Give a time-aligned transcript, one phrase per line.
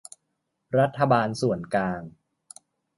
[0.79, 2.01] รัฐบาลส่วนกลาง